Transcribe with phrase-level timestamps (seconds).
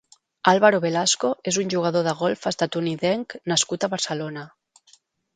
[0.51, 4.47] Álvaro Velasco és un jugador de golf estatunidenc nascut a Barcelona.